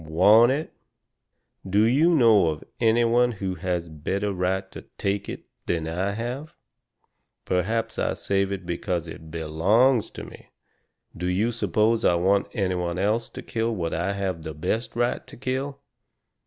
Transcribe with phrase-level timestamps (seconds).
[0.03, 0.73] "WANT it?"
[1.63, 5.87] "Do you know of any one who has a better right to TAKE it than
[5.87, 6.55] I have?
[7.45, 10.49] Perhaps I saved it because it BELONGS to me
[11.15, 14.95] do you suppose I want any one else to kill what I have the best
[14.95, 15.79] right to kill?"